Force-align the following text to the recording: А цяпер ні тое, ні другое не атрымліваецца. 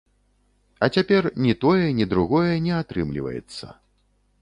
А 0.85 0.89
цяпер 0.99 1.27
ні 1.47 1.53
тое, 1.65 1.85
ні 2.01 2.09
другое 2.17 2.57
не 2.67 2.73
атрымліваецца. 2.81 3.65